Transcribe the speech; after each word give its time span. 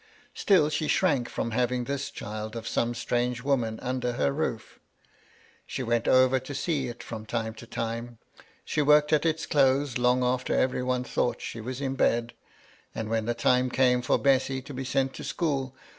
Still 0.33 0.69
she 0.71 0.87
shrank 0.87 1.29
from 1.29 1.51
having 1.51 1.83
this 1.83 2.09
child 2.09 2.55
of 2.55 2.67
some 2.67 2.95
strange 2.95 3.43
woman 3.43 3.79
under 3.83 4.13
her 4.13 4.31
roof. 4.33 4.79
She 5.67 5.83
went 5.83 6.07
over 6.07 6.39
to 6.39 6.55
see 6.55 6.87
it 6.87 7.03
from 7.03 7.27
time 7.27 7.53
to 7.53 7.67
time; 7.67 8.17
she 8.65 8.81
worked 8.81 9.13
at 9.13 9.27
its 9.27 9.45
clothes 9.45 9.99
long 9.99 10.23
after 10.23 10.55
every 10.55 10.81
one 10.81 11.03
thought 11.03 11.39
she 11.39 11.61
was 11.61 11.79
in 11.81 11.93
bed; 11.93 12.33
and, 12.95 13.11
when 13.11 13.25
the 13.25 13.35
time 13.35 13.69
came 13.69 14.01
for 14.01 14.17
Bessy 14.17 14.59
to 14.63 14.73
be 14.73 14.83
sent 14.83 15.13
to 15.13 15.23
school. 15.23 15.75